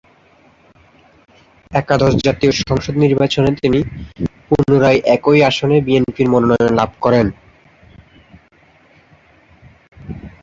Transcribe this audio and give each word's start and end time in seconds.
একাদশ 1.71 2.13
জাতীয় 2.25 2.51
সংসদ 2.61 2.93
নির্বাচনে 3.03 3.51
তিনি 3.61 3.79
পুনরায় 4.47 4.99
একই 5.15 5.39
আসনে 5.49 5.77
বিএনপির 5.87 6.27
মনোনয়ন 6.29 6.71
লাভ 6.79 6.91
করেন। 7.01 7.27